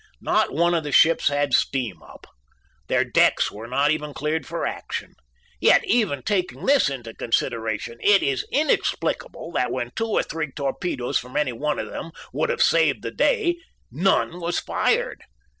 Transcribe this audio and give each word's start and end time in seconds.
Not 0.19 0.51
one 0.51 0.73
of 0.73 0.83
the 0.83 0.91
ships 0.91 1.27
had 1.27 1.53
steam 1.53 2.01
up. 2.01 2.25
Their 2.87 3.05
decks 3.05 3.51
were 3.51 3.67
not 3.67 3.91
even 3.91 4.15
cleared 4.15 4.47
for 4.47 4.65
action. 4.65 5.13
Yet, 5.59 5.83
even 5.85 6.23
taking 6.23 6.65
this 6.65 6.89
into 6.89 7.13
consideration, 7.13 7.99
it 8.01 8.23
is 8.23 8.43
inexplicable 8.51 9.51
that, 9.51 9.71
when 9.71 9.91
two 9.95 10.07
or 10.07 10.23
three 10.23 10.51
torpedoes 10.53 11.19
from 11.19 11.37
any 11.37 11.53
one 11.53 11.77
of 11.77 11.91
them 11.91 12.13
would 12.33 12.49
have 12.49 12.63
saved 12.63 13.03
the 13.03 13.11
day, 13.11 13.57
none 13.91 14.39
was 14.39 14.57
fired. 14.59 15.21